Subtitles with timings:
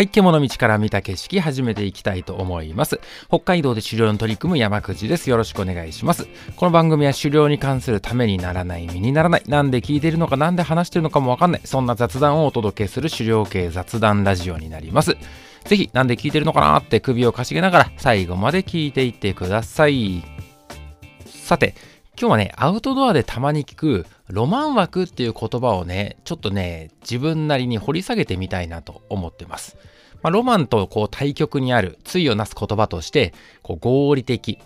[0.00, 3.02] はい、獣道から見た景色始めていきたいと思います。
[3.28, 5.28] 北海道で狩猟に取り組む山口です。
[5.28, 6.26] よろしくお願いします。
[6.56, 15.18] この番組は狩猟に関するためにならない、身にならない、なんで聞いてるのか、なんで話してるのかもわかんない、そんな雑談をお届けする狩猟系雑談ラジオになります。
[15.66, 20.24] ぜひ、なんで聞いてるのかなって首をかしげながら最後まで聞いていってください。
[21.26, 21.74] さて、
[22.18, 29.78] 今日はね、アウトドアでたまに聞くロマン枠っていう言葉をね、ちょっとね、自分なりに掘り下げてみたいなと思ってます。
[30.22, 34.58] まあ、ロマンとこう対極にある、対をなす言葉として、こう合理的、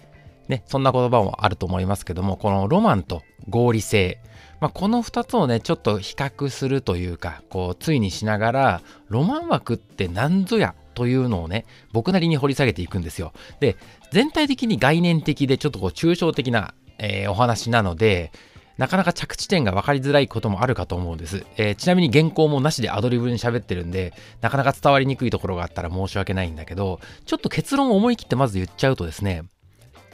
[0.49, 4.21] ね、そんな言葉もあると思いますけども、このロマンと合理性、
[4.61, 13.33] まあ、この2つをね、ちょっと比較するというか、こう、対にしながら、ロマン枠って何ぞやというのをね、僕なりに掘り下げていくんですよ。
[13.61, 13.77] で、
[14.13, 18.33] 全体的に概念的で、ちょっとこう、抽象的なえー、お話なので、
[18.77, 21.47] なかなか着地点が分かりづらいこともあるかと思うんです。
[21.57, 29.45] えー、ちなみに原稿もなしでアドリブに喋ってるんで、なかなか伝わりにくいところがあったら申し訳ないんだけど、ちょっと結論を思い切ってまず言っちゃうとですね、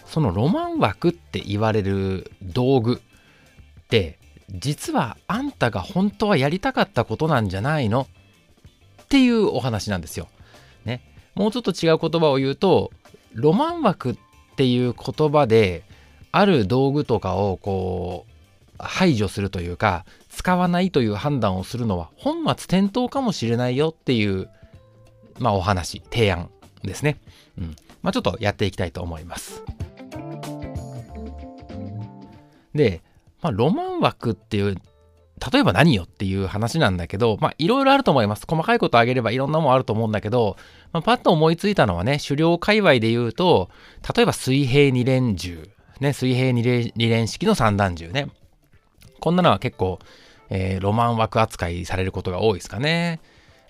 [0.05, 3.01] そのロマン枠って言われる道具
[3.81, 4.19] って、
[4.51, 8.09] 実はあんたが本当はやりたかったことなんじゃないの
[9.03, 10.29] っていうお話なんですよ。
[10.85, 11.01] ね。
[11.35, 12.91] もうちょっと違う言葉を言うと、
[13.33, 14.17] ロマン枠っ
[14.57, 15.85] ていう言葉で、
[16.33, 18.30] ある道具とかをこう
[18.83, 24.49] 排除するというか使わないという判断をするのは本末転倒かもしれないよっていう
[25.39, 26.51] まあお話提案
[26.83, 27.21] ですね、
[27.59, 29.63] うんまあ、ちょっとやっていきたいと思います
[32.75, 33.03] で、
[33.43, 34.77] まあ、ロマン枠っていう
[35.53, 38.45] 例えば何よっていう話なんだけど、まあいろいろあると思います。
[38.47, 40.59] 細かいことあげればいろんなもんあると思うんだけど、
[40.93, 43.71] まあ、パッと思いついたのはね、狩猟界隈で言うと、
[44.15, 48.29] 例えば水平二連銃ね、水平二連二連式の三段銃ね。
[49.21, 49.99] こんなのは結構、
[50.49, 53.21] えー、ロマン枠扱いされることが多いですかね。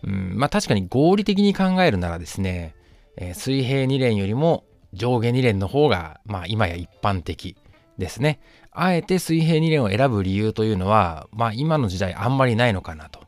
[0.02, 2.74] うん、まあ確かに合理的に考えるならですね、
[3.16, 7.56] えー、水平二連よりも上下二連の方が、まあ今や一般的
[7.98, 8.40] ですね。
[8.72, 13.20] あえて水平二連を選ぶ理由というのは、まあ今の時代あんまりないのかなと。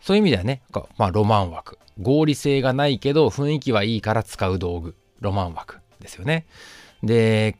[0.00, 0.62] そういう意味ではね、
[0.96, 1.78] まあロマン枠。
[2.00, 4.96] 合理性がないけど雰囲気はいいから使う道具。
[5.20, 6.46] ロマン枠ですよね。
[7.02, 7.56] で、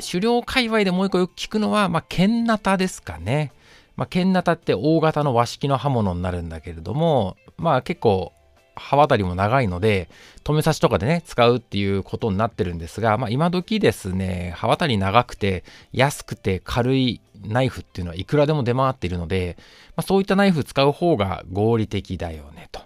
[0.00, 3.52] 狩猟界隈でもう一個よく聞くのは、まあ、剣ナタですかね。
[3.96, 8.32] まあ、剣ナタって大型の和式の刃物になるんだけれども、まあ結構
[8.74, 10.08] 刃渡りも長いので、
[10.42, 19.56] 止め刺しとかでね、使うっていうことになってるんですが、まあ今時ですね、刃渡り長くて安くて軽いナイフっていうのはいくらでも出回っているので、
[19.96, 22.80] まあ、そういったナイフ使う方が合理的だよねと。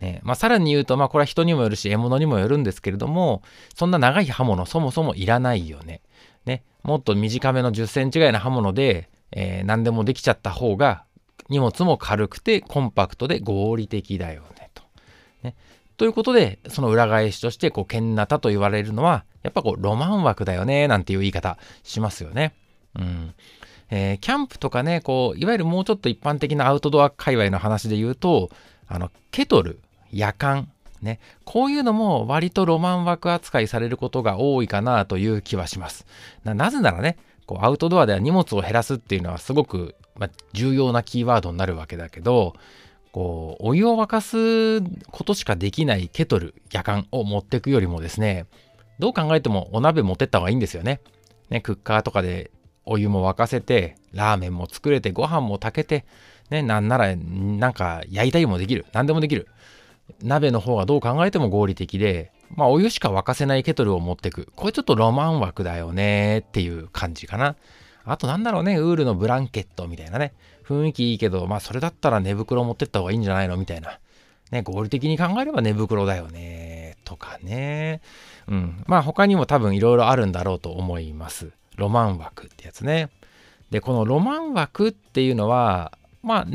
[0.00, 3.42] ねまあ、さらに言うと、まあこれは人にもよるし獲物にもよるんですけれども、
[3.74, 6.00] そんな長い刃物そもそもいらないよね。
[6.48, 11.04] ね、もっと短めの10センチぐらいの刃物で、えー、何でもできちゃった方が
[11.50, 14.82] 荷物も軽くてコンパクトで合理的だよねと。
[15.42, 15.54] ね、
[15.98, 22.54] ということでその裏返しとしてこう剣ナタと言われるのはやっぱこうロマン枠だよねなんていう言い方しますよね。
[22.98, 23.34] うん
[23.90, 28.50] えー、キャンプとかねこういわゆるもうちょっと一般的なアウトドア界隈の話で言うと
[28.86, 29.80] あのケトル
[30.10, 30.70] 夜間
[31.02, 36.06] ね、こういうのも割とロマン枠扱いされることが多いかなという気はします。
[36.44, 37.16] なぜならね、
[37.46, 42.54] こうアウトドアでは荷物を減らすっていうのはすごく、ま、重要なキーワードになるわけだけど、
[43.12, 48.46] こうお湯を沸かすことしかできないケトル、夜間を持ってくよりもですね、
[48.98, 51.00] どう考えてもお鍋持ってった方がいいんですよね。
[51.50, 52.50] ね、クッカーとかで
[52.84, 56.04] お湯も沸かせて、ラーメンも作れて、ご飯も炊けて、
[56.50, 58.86] ね、なんなら、なんか焼いたりもできる。
[58.92, 59.46] 何でもできる。
[60.22, 64.48] 鍋の方がどう考えても合理的で、まあお湯しか沸かせないケトルを持ってく。
[64.56, 67.56] これちょっとロマン枠だよねっていう感じかな。
[68.04, 70.32] あとなんだろうね、ウールのブランケットみたいなね。
[70.64, 73.98] 雰囲気いいけど、まあそれだったら寝袋持ってった方がいいんじゃないのみたいな。
[74.50, 76.96] ね、合理的に考えれば寝袋だよね。
[77.04, 78.00] とかね。
[78.46, 78.82] うん。
[78.86, 81.50] まあ他にも多分いろいろあるんだろうと思います。
[81.76, 83.10] ロマン枠ってやつね。
[83.70, 85.92] で、このロマン枠っていうのは、
[86.22, 86.46] まあ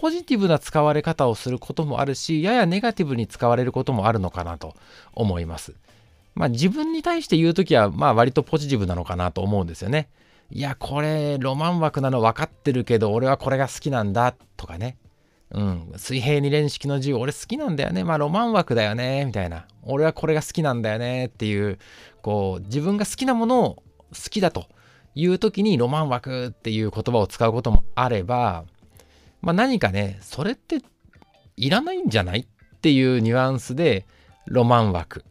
[0.00, 4.74] ポジティブな使われ方をすることもあるし、ややネガティブに使われることもあるのかなと
[5.12, 5.74] 思います。
[6.34, 10.08] まあ自分に対して言うときは、まあ割とポジティブなのかなと思うんですよね。
[10.50, 14.96] いや、これロマン枠なの分かってるけど、俺はこれが好きなんだとかね。
[15.50, 18.02] うん、水平二連式の銃俺好きなんだよね。
[18.02, 19.26] まあロマン枠だよね。
[19.26, 19.66] みたいな。
[19.82, 21.26] 俺はこれが好きなんだよね。
[21.26, 21.78] っていう、
[22.22, 23.82] こう、自分が好きなものを好
[24.30, 24.64] きだと
[25.14, 28.64] いう時にロマン枠っていう言葉を使うこともあれば、
[29.42, 30.82] まあ、何かね、それって
[31.56, 34.06] いらないんじゃないっていうニュアンスで、
[34.46, 35.24] ロマン枠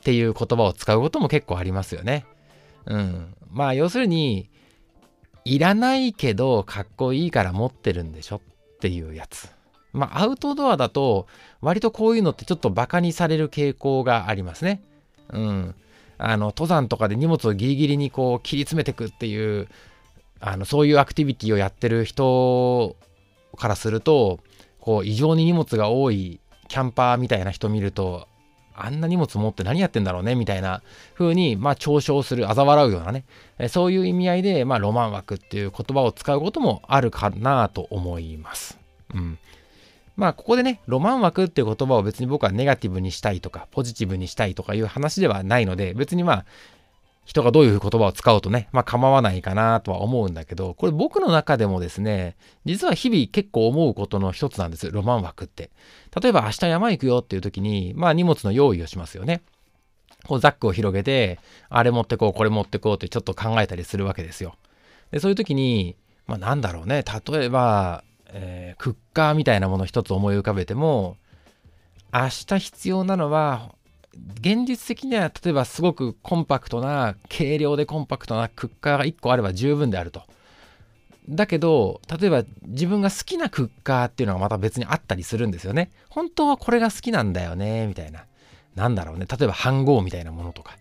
[0.00, 2.26] っていう言葉を使うことも結構ありますよね。
[2.86, 3.34] うん。
[3.50, 4.50] まあ、要するに、
[5.48, 9.48] いらないけどかっこいいから持ってるんでしょっていうやつ。
[9.94, 11.26] まあアウトドアだと
[11.62, 14.82] 割とこういうのってちょっとバカにされる傾向がありますね。
[15.30, 15.74] うん。
[16.18, 19.68] あの登山とかで荷物をギリギリにこう切り詰めてくっていう
[20.38, 22.96] あのそういうアクティビティをやってる人
[23.58, 24.40] からすると
[24.80, 28.28] こう異常に荷物が多いキャンパーみたいな人見ると
[28.74, 30.82] あんな荷物持って何やってんだろうねみたいな
[31.14, 33.24] 風にまあ嘲笑する嘲笑うようなね
[33.68, 38.78] そういう意味合いでまあロマン枠っていう言葉を使うこともあるかなと思います。
[39.14, 39.38] うん。
[40.18, 46.44] まあここでね、ロマン枠っていう言葉を別に僕はネガティブにしたいとか、ポジティブにしたいとかいう話ではないので、別にまあ、
[47.28, 55.70] 人がどういう言葉を使うとね、まあ構わないかなとは思うんだけど、これ僕の中でもですね、実は日々結構思うことの一つなんです、ロマン枠って。
[56.18, 59.42] 例えば明日山行くよっていう時に、まあ荷物の用意をしますよね。
[60.26, 61.38] こうザックを広げて、
[61.68, 64.54] あれ持ってこう、これ持ってこうってちょっと考えたりするわけですよ。
[65.10, 65.96] で、そういう時に、
[66.26, 71.16] まあなんだろうね、例えば、えー、クッカーみたいなもの一つ思い浮かべても
[72.12, 73.74] 明日必要なのは
[74.14, 80.22] 現実的には例えばすごくコンパクトな軽量でコンパクトなクッカーが1個あれば十分であると。
[81.28, 85.90] だけど例えば自分が好きなクッカーっていうのがまた別にあったりするんですよね。
[86.08, 88.24] 本当はこれが好きなんだよねみたいな。
[88.74, 90.76] なんだろうね例えば飯盒みたいなものとか。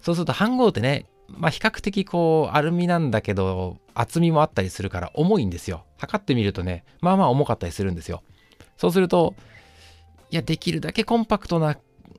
[0.00, 5.84] そうすると飯盒ってねまあ比較的こうアルミなんだけど厚みもあったりするから重いんですよ。
[5.98, 8.22] 測ってみるとね、まあまあ重かったりするんですよ。
[8.78, 9.34] そうすると、
[10.30, 11.76] いや、できるだけコンパクトな、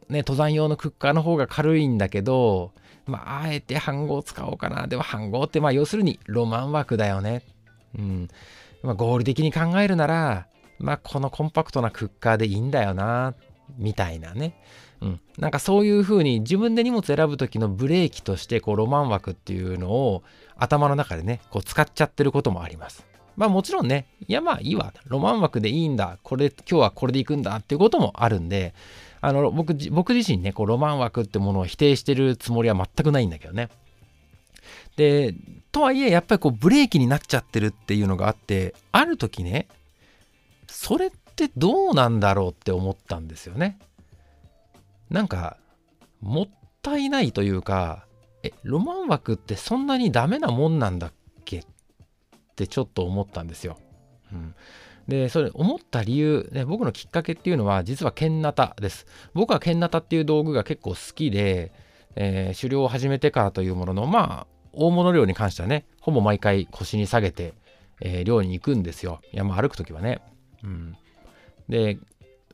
[0.09, 2.71] ね、登山用のクッカーの方が軽いんだけど、
[3.05, 4.87] まあ、あえて飯盒使おうかな。
[4.87, 7.43] でも飯盒って、まあ要するにロマン枠だよね。
[7.97, 8.27] うん。
[8.83, 10.47] まあ合理的に考えるなら、
[10.79, 13.33] まあこのコンパクトなクッカーでいいんだよな、
[13.77, 14.55] みたいなね。
[15.01, 20.23] うん、なんかそういう風に自分で荷物選ぶ時のブレーキとしてこうロマン枠っていうのを
[20.57, 23.03] 頭の中でねこう使っちゃってることもあります。
[23.35, 28.75] まあもちろんねいやまあいいわロマン枠でいいんだこれ今日はこれで行くんだっていうこともあるんで
[29.21, 33.69] あの僕僕自身ねこうロマン枠ってものを否定してるつもりは全くないんだけどね。
[34.97, 35.33] で
[35.71, 39.67] とはいえやっぱりこうブレーキになっちゃってるっていうのがあってある時ね
[40.67, 43.79] それってどうなんだろうって思ったんですよね。
[45.09, 45.57] なんか
[46.19, 46.49] もっ
[46.81, 48.05] たいないというか
[48.43, 51.13] えロマン枠ってそんなにダメなもんなんだっ
[51.45, 51.65] けっ
[52.55, 53.77] てちょっと思ったんですよ。
[54.31, 54.55] うん、
[55.07, 59.05] でそれ思った理由、ね、僕のきっかけっていうのは実は剣ナタです。
[59.33, 61.71] 僕は剣ナタっていう道具が結構好きで、
[62.15, 67.53] えー、狩猟を始めてからというもののまあ大物漁に関してはねほぼ毎回腰に下げて、
[67.99, 70.21] えー、漁に行くんですよ山歩く時はね。
[70.63, 70.95] うん、
[71.67, 71.97] で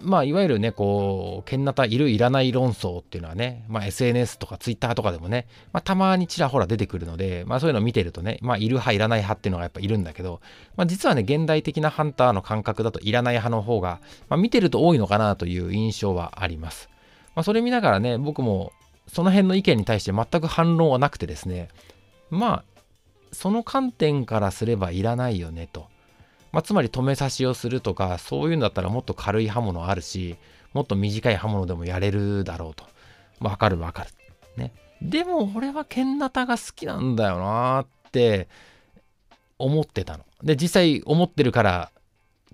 [0.01, 10.41] まあ、いわゆるね、こう、剣ナタいるいらない論争っていうのはね、まあ、SNS とか Twitter とかでもね、まあ、たまにちらほら出てくるので、まあ、そういうのを見てるとね、まあ、いる派、いらない派っていうのがやっぱいるんだけど、
[10.75, 13.99] まあ、実はね、現代的なハンターの感覚だといらない派の方が、
[14.29, 16.89] まあ、見てると多いのかなという印象はあります。
[17.35, 18.71] まあ、それ見ながらね、僕も
[19.07, 21.69] その辺の意見に対して全く反論はなくてですね、
[22.29, 22.63] まあ、
[23.31, 25.87] その観点からすればいらないよねと。
[26.51, 30.37] まあ、つまり止め刺しをするとか、そういうんだったらもっと軽い刃物あるし、
[30.73, 32.85] もっと短い刃物でもやれるだろうと。
[33.39, 34.09] わかるわかる。
[34.57, 34.73] ね。
[35.01, 38.47] でも俺は剣ナタが好きなんだよなって
[39.59, 40.25] 思ってたの。
[40.43, 41.91] で、実際思ってるから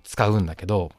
[0.02, 0.90] 使うんだけど、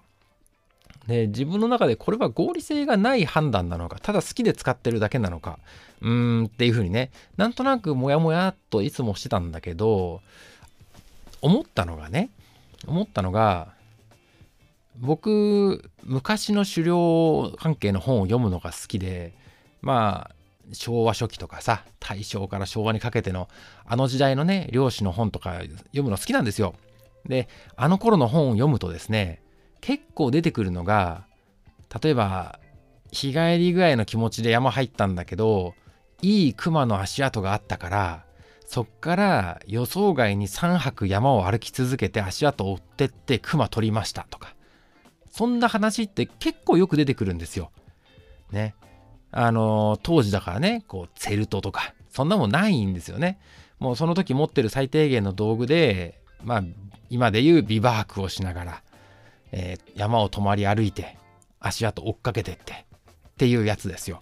[1.08, 5.60] で、自分の中でこれは合理性がない判断なのか、ただ好きで使ってるだけなのか、
[6.02, 10.22] うーんっていうふうにね、なんとなくモヤモヤっといつもしてたんだけど、
[11.42, 12.30] 思ったのがね、
[12.88, 13.74] 思ったのが
[14.98, 19.34] 僕昔の狩猟関係の本を読むのが好きで
[19.82, 20.36] まあ
[20.74, 23.50] 昭和初期とかさ大正から昭和にかけての
[23.86, 26.76] あの時代のね漁師の本とか読むの好きなんですよ。
[27.26, 29.42] であの頃の本を読むとですね
[29.82, 31.26] 結構出てくるのが
[32.02, 32.60] 例えば
[33.12, 35.74] 日帰りぐらいの気持ちで山入ったんだけど
[36.22, 38.25] いい熊の足跡があったから
[38.66, 44.56] そっから予想外に3泊山を歩き続けて足跡を追ってって熊取りましたとか
[45.32, 47.72] そんな話って結構よく出てくるんですよ。
[48.52, 48.74] ね。
[49.32, 53.40] あのー、当時だからねこうツェルトとかそんなもんないんですよね。
[53.80, 56.64] もうその時持ってる最低限の道具でまあ
[57.10, 58.84] 今でいうビバークをしながら、
[59.52, 61.18] えー、山を泊まり歩いて
[61.60, 64.22] 足跡追っかけてってっていうやつですよ。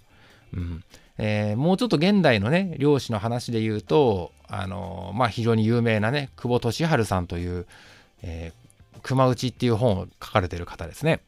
[0.54, 0.84] うん、
[1.18, 7.66] えー、もうちょっと現代のね漁師の話で言うとあのー、まあ非常に有名なね久保利治さんという、
[8.24, 11.22] えー、熊内っていう本を書かれてる方ですね。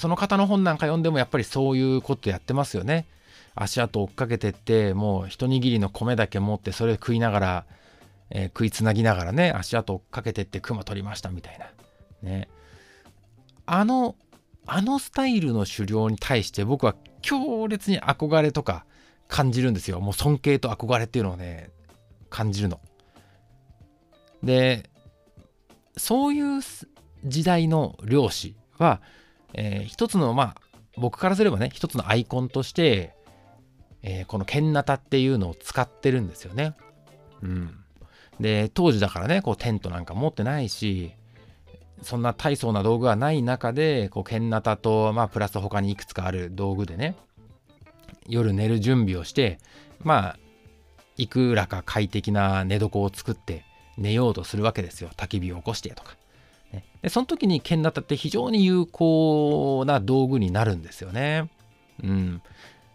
[0.00, 3.06] その方の本なんか読んでもやっぱりそういうことやってますよね。
[3.54, 7.64] 足跡追っかけてってもう一握りの米だけ持ってそれ食いながら、
[8.30, 11.66] えー、食いつなぎながらね足跡追っかけてって熊取りましたみたいな。
[12.28, 12.48] ね。
[13.64, 14.16] あの
[14.66, 18.84] あのスタイルの狩猟に対して僕は強烈に憧れとか
[19.28, 20.00] 感じるんですよ。
[20.00, 21.70] もう尊敬と憧れっていうのをね
[22.30, 22.80] 感じるの。
[24.42, 24.88] で
[25.96, 26.60] そういう
[27.24, 29.00] 時代の漁師は、
[29.54, 30.56] えー、一つのまあ
[30.96, 33.14] 僕からすればね一つのアイコンとして、
[34.02, 36.74] えー、このケンナタっていうのを使ってるんですよね。
[37.42, 37.76] うん、
[38.40, 41.12] で当時だからねこうテントなんか持ってないし
[42.02, 47.16] そんな大層な道具がない中でこうケンナタと、まあ、プラス他にいくつかある道具でね
[48.28, 49.58] 夜寝る準備をして
[50.02, 50.38] まあ
[51.16, 53.64] いくらか快適な寝床を作って
[53.96, 56.16] 寝ようとするわけですよ焚き火を起こしてとか。
[57.02, 61.48] でその時に剣ナタって非常に有効な道具になるんですよね。
[62.02, 62.42] うん。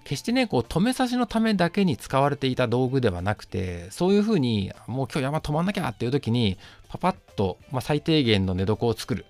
[0.04, 6.58] 決してね、こう止め刺しのためだけに使われていた道具ではなくて、そういうふうに、もう今日山止まんなきゃっていう時に、
[6.90, 9.26] パパッと、まあ、最低限の寝床を作る。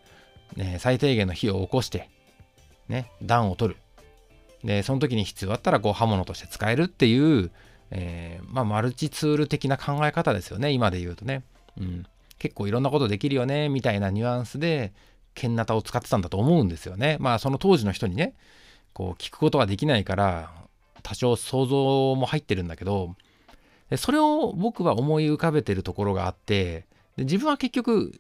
[0.56, 2.10] ね、最低限の火を起こして、
[2.90, 3.80] ね、暖を取る。
[4.64, 7.52] で、その時に必要だったら、こう刃物として使えるっていう、
[7.92, 11.44] えー、まあ、マルチツール的な考え方ですよね、今で言うとね。
[11.80, 12.06] うん。
[12.38, 14.94] 結構いろんなことできるよね、みたいなニュアンスで、
[15.34, 17.18] ケンナタを使ってたんだと思うんですよね。
[17.20, 18.34] まあ、その当時の人にね、
[18.94, 20.52] こう聞くことはできないから、
[21.04, 23.16] 多少想像も入ってるんだけど、
[23.98, 26.86] それを僕は思い浮かべてるところがあって、
[27.18, 28.14] で自分は結局、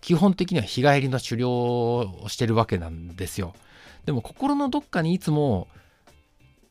[0.00, 3.54] 基本的には日帰りの狩猟をしてるわけなんですよ。
[4.04, 5.68] でも心のどっかにいつも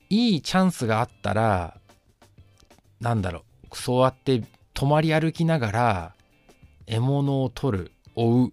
[0.09, 1.77] いいチャンスがあったら
[2.99, 6.15] なんだろうそうやって泊まり歩きながら
[6.85, 8.51] 獲物を取る追うっ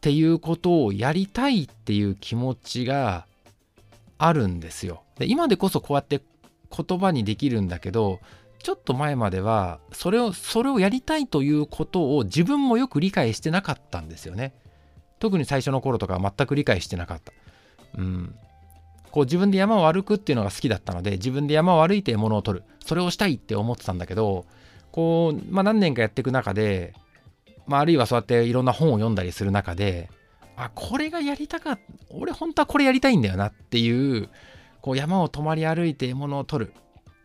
[0.00, 3.26] ていうことをやりたいっていう気持ちが
[4.16, 5.02] あるんですよ。
[5.18, 6.22] で今でこそこうやって
[6.70, 8.20] 言葉にできるんだけど
[8.62, 14.54] ちょっと前まではそれをそれをやりたいということを自分もよく理解してなかったんですよね。
[15.18, 17.32] 特に最初の頃とかは全く理解してなかった。
[17.96, 18.34] うん。
[19.10, 22.64] こう自分で山を歩くっていうのが好きだったので自分で山を歩いて獲物を取る。
[22.84, 24.46] それをしたいって思ってたんだけど
[24.92, 26.94] こう、まあ、何年かやっていく中で、
[27.66, 30.10] まあ、あるいはそうやっていろんな本を読んだりする中で
[30.56, 34.28] あこれがやりたかった俺本当はこれやりたいんだよなっていう
[34.80, 36.72] こう山を泊まり歩いて獲物を取る。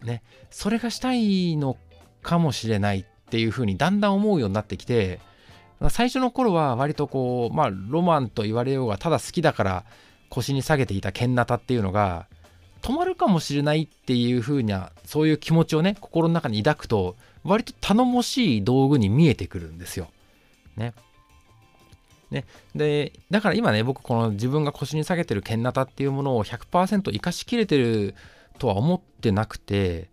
[0.03, 0.22] ね。
[0.50, 1.77] それがしたいの
[2.22, 5.20] かもしれないっていうふうにだんだん思うようになってきて
[5.89, 9.86] 最初の頃は割とこうまあロマンと言われようがただ好きだから
[10.34, 12.25] 腰に下げていた剣ナタっていうのが
[12.82, 20.10] 止まるかもしれないっていう風なそういう気持ちをね心の中に抱くと割と頼もしい道具に見えてくるんですよ。
[20.75, 20.94] ね。
[22.32, 28.16] ね、でだから今ね僕この自分が腰に下げてる剣ナタっていうものを100%生かしきれてる
[28.58, 30.10] とは思ってなくて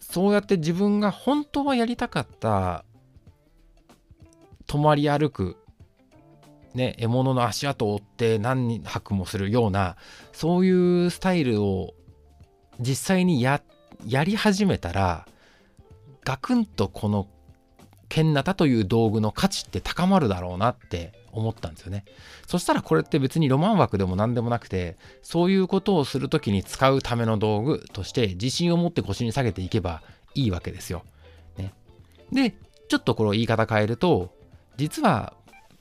[0.00, 2.84] そうやって自分が本当はやりたかった
[4.66, 5.58] 泊まり歩く
[6.76, 9.96] ね、獲物の足跡を追って何泊もするような
[10.32, 11.94] そういうスタイルを
[12.78, 13.62] 実際にや
[14.06, 15.26] やり始めたら
[16.22, 17.28] ガクンとこの
[18.10, 22.04] ケンナタという道具の価値って高まるだろうなって思ったんですよね。
[22.46, 30.02] そしたらこれって別にロマン枠でも何でもなくてそういうことをする時に使うための道具として自信を持って腰に下げていけば
[30.34, 31.04] いいわけですよ。
[31.56, 31.72] ね、
[32.30, 32.54] で
[32.88, 34.34] ちょっとこれを言い方変えると
[34.76, 35.32] 実は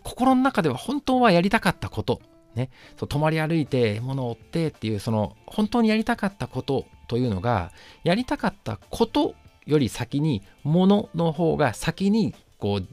[0.06, 2.22] 心の中では本当はやりたかったこと、
[2.54, 7.72] ね、そう泊まり歩いて物を追ってっていうその本当にやりたかったことというのが
[8.04, 9.36] やりたかったこと
[9.66, 12.88] より先に物の方が先にこう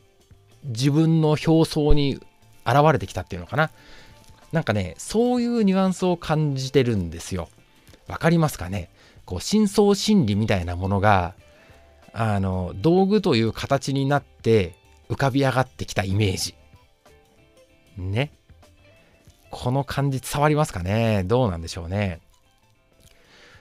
[0.64, 2.14] 自分の表層に
[2.64, 3.71] 現れてきたっていうのかな。
[4.52, 7.49] なんかねそういうニュアンスを感じてるんですよ。
[8.09, 8.90] わかりますかね？
[9.26, 11.35] こう深層心理みたいなものが
[12.12, 14.76] あの道具という形になって
[15.09, 16.54] 浮かび上がってきたイメージ。
[17.96, 18.30] ね。
[19.50, 21.25] この感じ伝わりますかね？
[21.25, 22.20] どうなんでしょうね？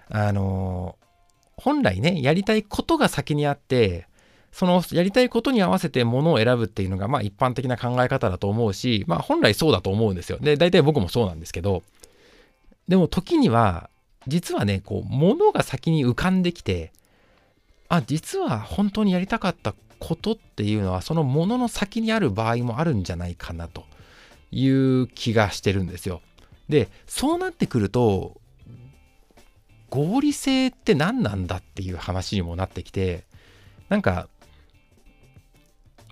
[0.09, 0.95] あの
[1.57, 4.07] 本来ね、やりたいことが先にあって、
[4.51, 10.39] そのやりたいことに合わせてものを選ぶっていうのが、まあ一般的な考え方だと思うし、まあ本来そうだと思うんですよ。
[10.39, 11.83] で、大体僕もそうなんですけど、
[12.87, 13.89] でも時には、
[14.27, 16.91] 実はね、こう、ものが先に浮かんできて、
[17.89, 23.85] あ、実は本当にやりたかったことっていうのは、そのものの先にある場合もあるんじゃないかなと。
[24.51, 26.21] いう気がしてるんですよ。
[26.69, 28.39] で、そうなってくると、
[29.89, 33.25] 合理性って何なんだっていう話にもなってきて、
[33.89, 34.29] なんか、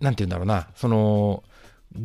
[0.02, 1.44] なんて言うんだろうな、その、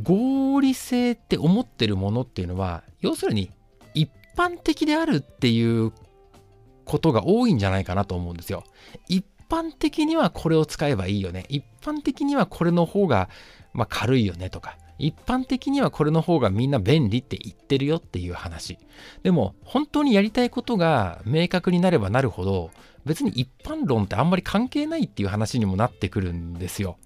[0.02, 3.50] 合理性って思ってるものっていうのは、要するに
[3.92, 5.92] 一般的であるっていう
[6.84, 8.64] ことが多いんじゃないかなと思うんですよ。
[9.08, 11.44] 一般的にはこれを使えばいいよね。
[11.48, 13.28] 一般的にはこれの方が、
[13.72, 14.76] まあ、軽いよねとか。
[14.98, 18.78] 一般的にはこれの方がみんな便利って言ってるよっていう話。
[19.22, 22.70] でも本当にやりたいことが明確になればなるほど
[23.04, 26.96] 別に一般論ってあんまり関係ないっていう話にもなってくるんですよ。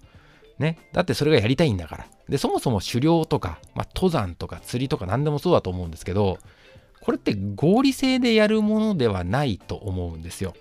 [0.59, 0.77] ね。
[0.93, 2.07] だってそれがやりたいんだから。
[2.27, 6.37] で、そもそも狩猟とか、まあ、登山とか釣りとか何でもそうだと思うんですけど、
[7.01, 10.53] これって合理性でやるものではないと思うんですよ。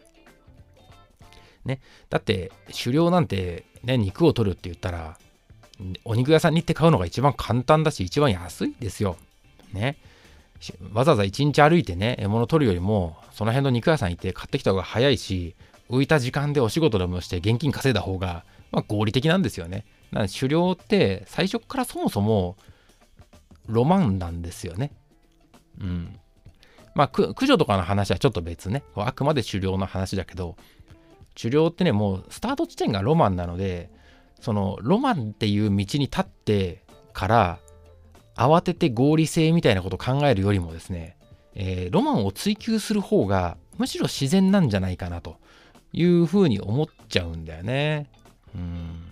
[1.65, 1.81] ね。
[2.11, 5.19] だって狩猟なんてね、肉を取るって言ったら、
[6.05, 9.17] お肉屋さんに行って買うのが一番簡単だし、一番安いですよ。
[9.73, 9.97] ね。
[10.93, 15.55] わざわざ一日歩いてね、獲物取るよりも、その辺の肉屋さん行って買ってきた方が早いし、
[15.89, 19.85] 浮いた時間でお仕事でもして現金稼いだ方が、まあ、合理的なんですよね。
[20.11, 22.57] なので狩猟って最初からそもそも
[23.67, 24.91] ロマンなんですよね。
[25.81, 26.19] うん。
[26.95, 28.83] まあ、駆除とかの話はちょっと別ね。
[28.97, 30.57] あくまで狩猟の話だけど、
[31.41, 33.91] 狩猟ってね、もうスタート地点がロマンなので、
[34.41, 37.59] そのロマンっていう道に立ってから
[38.37, 41.17] 慌てて合理性みたいなことを考えるよりもですね、
[41.55, 45.37] えー、ロマンを追求する方がむしろ自然なんじゃないかなと
[45.93, 48.07] いうふうに思っちゃうんだよね。
[48.55, 49.09] うん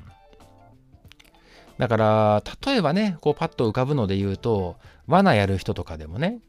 [1.78, 6.40] だから例えばねこうパッと浮かぶので言うと罠やる人とかでもね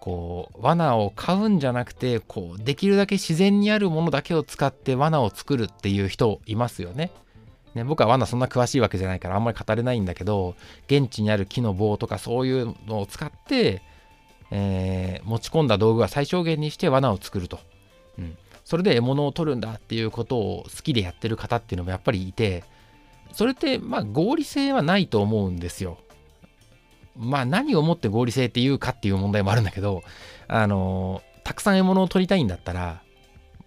[0.00, 7.10] こう罠を買うんじゃなくてこうできるだけ自然にあるものだけを使って罠を作るっていう人いますよね。
[7.74, 13.82] ね、僕は罠そんな詳しいわけじゃないからあんまり語れないんだけど現地にある木の棒とかそういうのを使って、
[14.50, 17.60] えー、持ち込んだ道具は最小限にして罠を作ると、
[18.18, 22.64] うん、それで獲物を取るんだっていうことを好きでやってる方っていうのもやっぱりいて
[23.32, 25.98] それってまあ合理性はないと思うんですよ。
[27.16, 30.02] まあ何をもって合理性っていうかっていう問題もあるんだけど
[30.48, 33.02] あのたくさん獲物を取りたいんだったら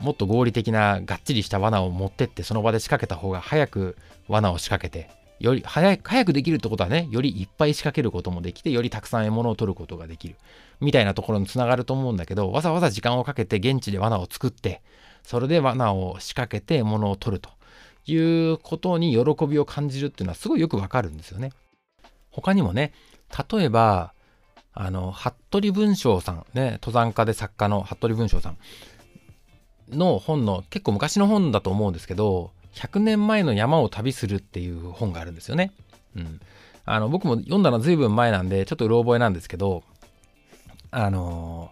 [0.04, 10.36] もっと合理的ながっちりした罠を持ってってその場で仕掛けた方が早く罠を仕掛けてより早くできるってことはねよりいっぱい仕掛けることもできてよりたくさん獲物を取ることができる
[10.82, 14.82] みたいなところにつながると思うんだけどわざわざ時間をかけて現地で罠を作って
[15.24, 17.50] それで罠を仕掛けて獲物を取ると
[18.06, 18.18] い
[18.52, 21.52] うことに喜びを感じるっていうのはすごいよくわかるんですよね。
[22.30, 22.92] 他にもね
[23.50, 24.14] 例えば
[24.74, 28.58] あの服部文章さんね登山家で作家の服部文章さん
[29.90, 35.72] の本の結構昔の本だと思うんですけど100年前の山を旅するっていう本があるんですよね。
[36.16, 36.40] うん、
[36.86, 39.84] あの僕も読んだのずいぶん前なんでちょっとうろ覚えなんですけど
[40.92, 41.72] あの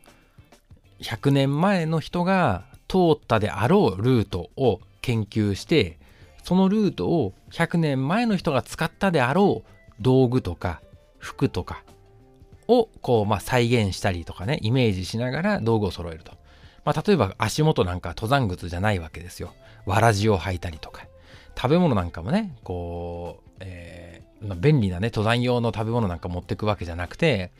[1.02, 6.00] 100年前の人が通ったであろうルートを研究して
[6.43, 10.82] そのルートを100年前の人が使ったであろう道具とか
[11.19, 11.84] 服とか
[12.67, 16.41] をこうまあ再現したりとかねイメージしながら道具を揃えると。
[16.86, 19.54] まあ、例えば足元なんか登山靴じゃないわけですよ。
[19.86, 21.06] わらじを履いたりとか。
[21.56, 27.52] 食べ物なんかもね、こう、えー、便利なね、登山用の食べ物なんか持ってくわけじゃなくて、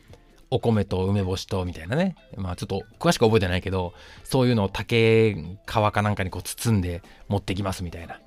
[0.50, 2.16] お米と梅干しとみたいなね。
[2.36, 8.20] まあちょっと詳しく覚えてないけど、そういうのを竹皮かなんかにこう包んで持ってきますみたいな。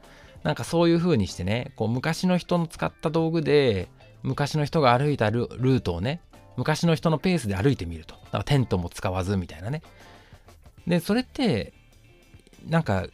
[0.43, 3.89] なんかそういう風にしてね、こう昔の人の使った道具で、
[4.23, 6.21] 昔の人が歩いたルートをね、
[6.57, 8.15] 昔の人のペースで歩いてみると。
[8.15, 9.81] だからテントも使わずみたいなね。
[10.87, 11.73] で、それって、
[12.67, 13.07] なんか、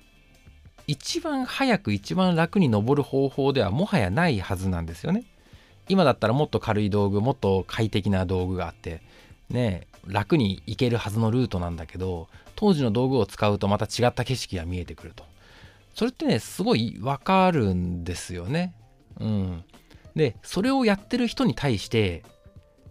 [0.87, 5.23] 一番早く一番楽に登る方法ではもはやないはずなんですよね。
[5.87, 9.01] 今だったらもっと軽い道具、もっと快適な道具があって、
[9.49, 15.23] ね、楽に行けるはずのルートなんだけど、当時の道具を使うとまた違った景色が見えてくると。
[15.95, 18.73] それってね、すごいわかるんですよね。
[19.19, 19.63] うん。
[20.15, 22.23] で、それをやってる人に対して、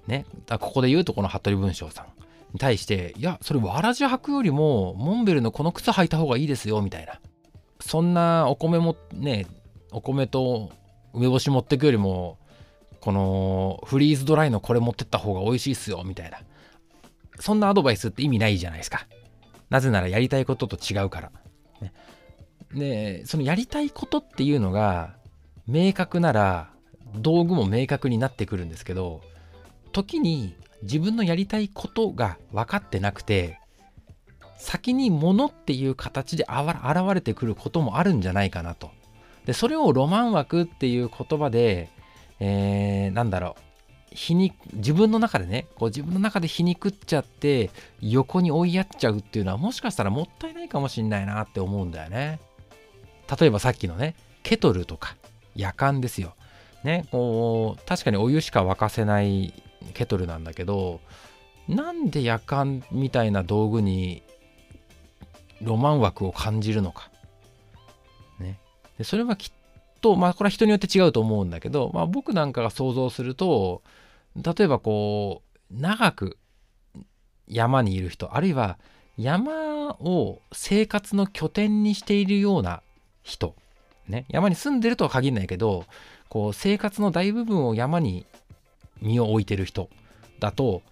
[0.07, 2.07] ね、ここで言うとこの服部文章さん。
[2.53, 7.21] に対して、いや、それわらじ履くよりも、モンベルのこの靴履いた方がいいですよ、みたいな。
[7.81, 9.47] そんなお米もね、
[9.93, 10.71] お米と
[11.13, 12.39] 梅干し持ってくよりも、
[13.01, 16.39] このフリーズドライのこれ持ってった方が美味しいっすよ、みたいな。
[17.39, 19.07] そんなアドバイスって意味ないじゃないですか。
[19.71, 21.33] なぜならやりたいことと違うから。
[21.81, 21.93] ね、
[22.75, 25.15] で、そのやりたいことっていうのが
[25.67, 26.71] 明確なら
[27.15, 29.23] 道具も明確になってくるんですけど、
[29.93, 33.59] 時に自分のやりたいことが分かってなくて
[34.59, 38.91] 先に物っていう形で現れてくることもあるんじゃないかなと。
[39.47, 41.89] でそれをロマン枠っていう言葉で、
[42.41, 52.39] えー、なんだろう皮肉自分の中でねこう自分の中で皮肉っちゃって横に追いやっちゃうっていうのはもしかしたらもったいないかもしんないなって思うんだよね。
[53.41, 55.17] 例えばさっきのねケトルとか
[55.55, 56.35] 夜間ですよ。
[56.85, 59.55] ねこう確かにお湯しか沸かせない
[59.95, 61.01] ケトルなんだけど
[61.69, 64.23] なんで夜間みたいな道具に
[65.63, 67.11] ロマン枠を感じるのか。
[68.39, 68.59] ね。
[68.99, 69.53] でそれはきっ
[70.01, 73.83] と、まあこれは人によって違うと思うんだけど、まあ僕なんかが想像すると、
[74.37, 76.39] 例えばこう、長く
[77.47, 78.79] 山にいる人、あるいは
[79.17, 82.83] 山を生活の拠点にしているような
[83.23, 83.55] 人、
[84.09, 85.85] ね、山に住んでるとは限らないけど、
[86.29, 88.25] こう生活の大部分を山に
[89.01, 89.89] 身を置いてる人
[90.39, 90.83] だと、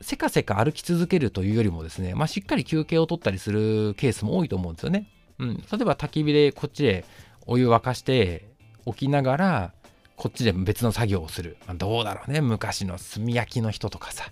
[0.00, 5.08] せかせか歩き続けるというよりもですね、まあ、しっかり休憩を取ったりするケースも多いと思うんですよね。
[5.38, 7.04] うん、例えば焚き火でこっちで
[7.46, 8.48] お湯沸かして
[8.86, 9.72] 置きながら
[10.16, 12.40] こっちで別の作業をする、まあ、どうだろうね。
[12.40, 14.30] 昔の炭焼きの人とかさ。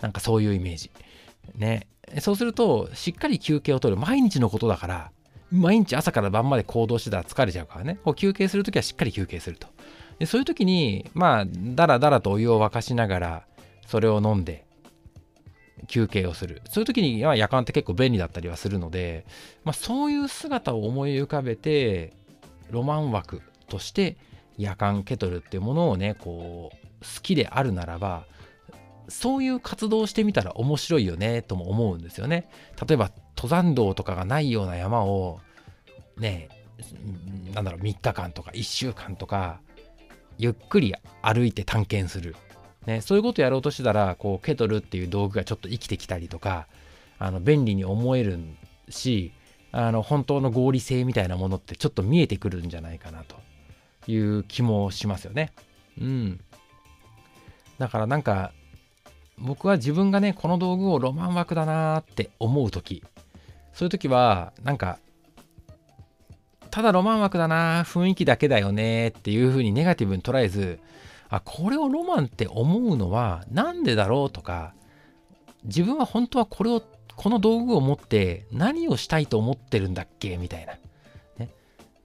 [0.00, 0.90] なんかそういうイメージ。
[1.54, 1.86] ね。
[2.20, 4.00] そうするとしっかり休憩を取る。
[4.00, 5.10] 毎日のことだから
[5.50, 7.98] 毎日朝から晩まで行動してたら疲れちゃうからね。
[8.04, 9.68] こう休憩するときはしっかり休憩すると。
[10.18, 13.42] でそういう時にまあだらだらとお湯を沸かしながら
[13.86, 14.64] それを飲んで
[15.86, 19.24] 休憩をするそういう時には夜間って結構便利だったりはするので、
[19.64, 22.12] まあ、そういう姿を思い浮かべて
[22.70, 24.16] ロマン枠として
[24.56, 28.24] 夜間ケトルっていうものをねこう好きであるならば
[29.08, 32.50] そういう活動をしてみたら面白いよねとも思うんですよね。
[32.86, 35.40] 例えば登山道とかがないような山を
[36.18, 36.48] ね
[37.54, 39.60] なんだろう3日間とか1週間とか
[40.38, 42.36] ゆっくり歩いて探検する
[42.88, 46.66] ね、そういうことやろうとしてたらこうケトルっていう道具がちょっと生きてきたりとか
[47.18, 48.38] あの便利に思える
[48.88, 49.32] し
[49.72, 53.36] あの本当の合理性みたいなものってちょっと見えてくるんじゃないかなと
[54.10, 55.52] いう気もしますよね。
[56.00, 56.40] うん。
[57.76, 58.52] だからなんか
[59.36, 63.04] 僕は自分がねこの道具をロマン枠だなって思う時
[63.74, 64.98] そういう時はなんか
[66.70, 70.78] ただロマン枠だな雰囲気だけだよねっていう風にネガティブに捉えず
[71.28, 74.74] あこれをロマンって思うのは何でだろうとか
[75.64, 76.82] 自分は本当はこれを
[77.16, 80.36] この道具を持って何をしたいと思ってるんだっけ？
[80.36, 80.74] みたいな、
[81.38, 81.50] ね、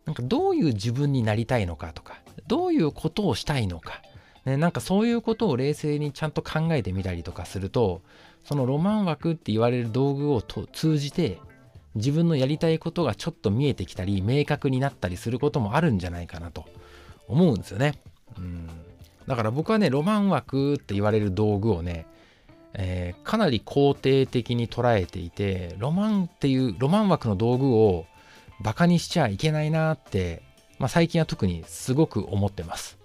[0.05, 4.01] なんかどういう自分になりたいのかとかどういうことをしたいのか、
[4.45, 8.01] ね、なんかそういうことを冷静にちゃんと考えてみたりとかすると
[8.43, 11.39] そのロマン枠って言われる道具を通じて
[11.95, 16.65] 自分のやりたいことがちょっと見えてきたり明確になったりすることもあるんじゃないかなと
[17.27, 17.93] 思うんですよね。
[18.37, 18.69] うん
[19.27, 22.05] だから僕はね、ロマン枠って言われる道具をね、
[22.73, 28.05] えー、かなり肯定的に捉えていて、ロマンっていう、ロマン枠の道具を
[28.61, 30.41] バカにしちゃいけないなって、
[30.79, 32.97] まあ、最近は特にすごく思ってます。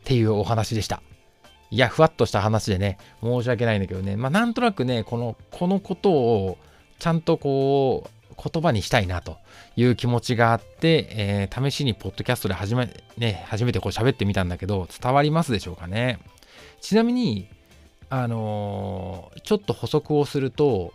[0.00, 1.02] っていうお話でした。
[1.70, 6.58] いや、ふわっとした話でね、申し訳ないんだけどね、まあ、なんとなくね、この、このことを
[6.98, 9.38] ちゃんとこう、言葉にしたいなと
[9.76, 16.18] いう気持ちがあって、えー、試しにポッドキャストで初め,、ね、初めてこう喋ってみたんだけど伝わりますでしょうかね
[16.80, 17.48] ちなみに
[18.10, 20.92] あのー、ちょっと補足をすると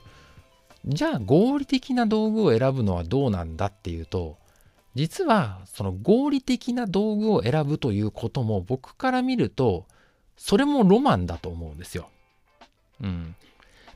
[0.85, 4.37] じゃあ合理的な道具を選ぶのはどうなんだっていうと
[4.95, 9.85] 実はその合理的な道具を選ぶということも僕から見ると
[10.37, 12.09] それもロマンだと思うんですよ。
[13.01, 13.35] うん、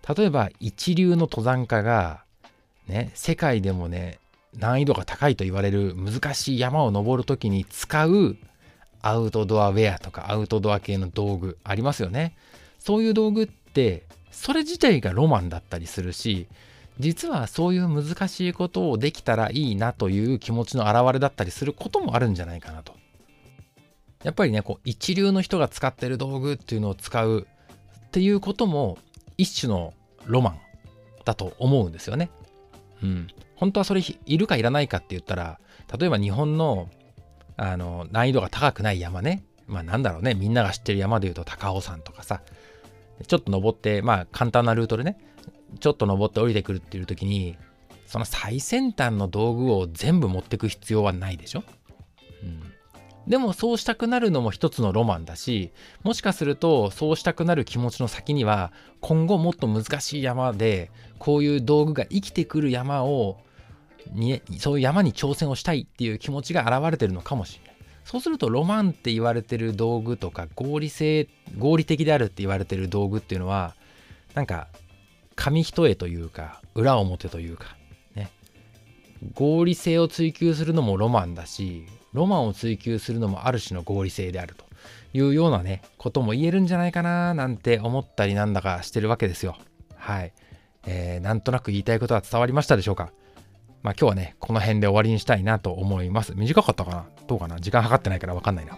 [0.07, 2.23] 例えば一流の登山家が
[2.87, 4.19] ね、世界でもね、
[4.57, 8.37] 難易度が高いと言われる難しい山を登るときに使う
[9.01, 12.35] アウトドアウェアとかアウトドア系の道具ありますよね。
[12.79, 16.47] そういう道具ってそれ自体がロマンだったりするし
[16.99, 22.93] 実はそういう難しいことをできたらいいなという気持ちの表れだったりすることもあるんじゃないかなと。
[24.23, 27.47] やっぱりねこう一流の人が使ってる道具っていうのを使う
[28.05, 28.97] っていうことも
[29.37, 29.93] 一種の
[30.25, 30.59] ロマン
[31.25, 32.29] だと思うんですよね。
[33.01, 35.59] うん、本当はそれいるかいらないかって言ったら
[35.97, 36.89] 例えば日本の
[37.57, 39.43] あの難易度が高くない山ね。
[39.67, 40.33] まあなんだろうね。
[40.33, 42.41] みんなが知ってる山で言うと高尾山とかさ。
[43.27, 45.17] ちょっと登ってまあ簡単なルートでね。
[45.79, 47.57] ちょっと登って降りてくるっていう時に
[48.05, 51.63] その最先端の道具を全部持ってく必要はないでしょ、
[52.43, 52.72] うん、
[53.27, 55.71] でもそうしたくなるのも一つのロマンだし
[56.03, 63.37] もしかするとそうしたくなる気持ちの先には今後もっと難しい山でこういう道具が生きてくる山を
[64.11, 67.73] にそういう山に挑戦をしたいっていう気持ちが現れてるのかもしれない。
[68.03, 73.75] そうするとロマンって言われてる道具とか合理性合理的であるって言われてる道具っていうのは
[74.33, 74.67] なんか
[75.35, 77.77] 紙一重というか裏表というか
[78.15, 78.29] ね。
[79.33, 84.65] 合理性を追求するのもロマンだしロマンを追求するのもある種の合理性であると
[85.13, 89.57] いうようなね、ことも言えるんじゃないかななんて思ったりなんだかしてるわけですよ。
[89.95, 90.33] はい。
[90.85, 93.11] えー、なんとなく言いたいことは伝わりましたでしょうか
[93.83, 96.33] まあ今日はね、この辺で終わりにしたいなと思います。
[96.35, 97.05] 短かったかな？
[97.27, 97.59] どうかな？
[97.59, 98.77] 時間計ってないからわかんないな。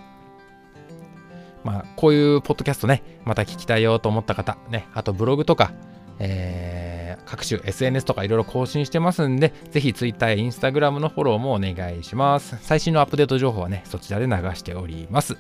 [1.64, 5.74] まあこういうポッドキャストね、また聞きたいよと思った方、ね、あとブログとか、
[6.20, 12.58] え各種 SNS とかいろいろ更新してますんで、ぜひ Twitter や Instagram のフォローもお願いします。
[12.62, 15.38] 最新のアップデート情報はね、そちらで流しております。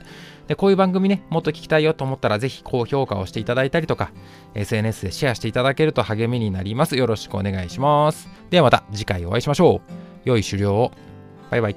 [0.47, 4.11] で、こういう番組ね、もっと聞きたいよと思ったら、ぜひ高評価をしていただいたりとか、
[4.53, 6.95] SNS でシェアしていただけると励みになります。
[6.95, 8.27] よろしくお願いします。
[8.49, 9.91] ではまた次回お会いしましょう。
[10.25, 10.91] 良い狩猟を。
[11.51, 11.75] バイバイ。